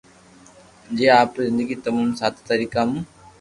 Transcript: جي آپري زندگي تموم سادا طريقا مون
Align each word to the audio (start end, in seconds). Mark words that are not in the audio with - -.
جي 0.97 1.05
آپري 1.19 1.41
زندگي 1.49 1.75
تموم 1.85 2.07
سادا 2.19 2.39
طريقا 2.49 2.81
مون 2.89 3.01